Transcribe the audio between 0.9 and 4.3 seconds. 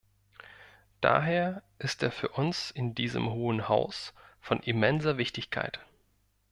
Daher ist er für uns in diesem Hohen Haus